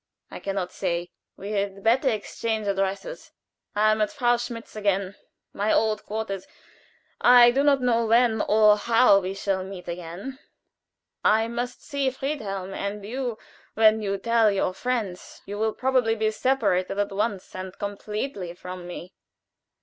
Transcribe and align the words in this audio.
"I 0.31 0.39
can 0.39 0.55
not 0.55 0.71
say. 0.71 1.11
We 1.37 1.51
had 1.51 1.83
better 1.83 2.09
exchange 2.09 2.65
addresses. 2.65 3.33
I 3.75 3.91
am 3.91 4.01
at 4.01 4.11
Frau 4.11 4.35
Schmidt's 4.37 4.75
again 4.75 5.15
my 5.53 5.71
old 5.71 6.03
quarters. 6.07 6.47
I 7.21 7.51
do 7.51 7.61
not 7.63 7.81
know 7.83 8.07
when 8.07 8.41
or 8.41 8.77
how 8.77 9.19
we 9.19 9.35
shall 9.35 9.63
meet 9.63 9.87
again. 9.87 10.39
I 11.23 11.47
must 11.47 11.83
see 11.83 12.09
Friedhelm, 12.09 12.73
and 12.73 13.05
you 13.05 13.37
when 13.75 14.01
you 14.01 14.17
tell 14.17 14.49
your 14.49 14.73
friends, 14.73 15.43
you 15.45 15.59
will 15.59 15.75
probably 15.75 16.15
be 16.15 16.31
separated 16.31 16.97
at 16.97 17.11
once 17.11 17.55
and 17.55 17.77
completely 17.77 18.55
from 18.55 18.87
me." 18.87 19.13